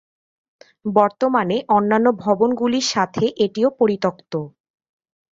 [0.91, 4.33] বর্তমানে অন্যান্য ভবনগুলির সাথে এটিও পরিত্যক্ত।